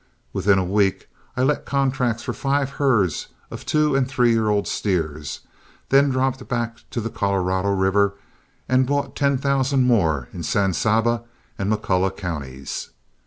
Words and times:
Within 0.33 0.57
a 0.57 0.65
week 0.65 1.07
I 1.37 1.43
let 1.43 1.63
contracts 1.63 2.23
for 2.23 2.33
five 2.33 2.71
herds 2.81 3.27
of 3.51 3.67
two 3.67 3.95
and 3.95 4.07
three 4.07 4.31
year 4.31 4.49
old 4.49 4.67
steers, 4.67 5.41
then 5.89 6.09
dropped 6.09 6.47
back 6.47 6.77
to 6.89 6.99
the 6.99 7.11
Colorado 7.11 7.69
River 7.69 8.15
and 8.67 8.87
bought 8.87 9.15
ten 9.15 9.37
thousand 9.37 9.83
more 9.83 10.27
in 10.33 10.41
San 10.41 10.73
Saba 10.73 11.21
and 11.59 11.71
McCulloch 11.71 12.17
counties. 12.17 12.89